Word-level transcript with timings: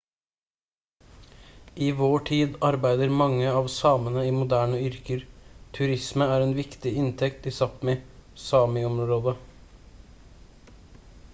i 1.87 1.89
vår 1.97 2.21
tid 2.29 2.55
arbeider 2.69 3.11
mange 3.19 3.51
av 3.59 3.67
samene 3.73 4.23
i 4.29 4.31
moderne 4.37 4.79
yrker. 4.87 5.25
turisme 5.79 6.27
er 6.37 6.45
en 6.45 6.55
viktig 6.61 6.93
inntekt 7.03 7.49
i 7.51 7.53
sápmi 7.59 7.95
sámi-området 8.47 9.35